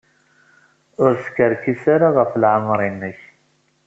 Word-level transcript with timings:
Ur 1.03 1.11
skerkis 1.25 1.83
ara 1.93 2.09
ɣef 2.17 2.31
leɛmeṛ-nnek. 2.41 3.19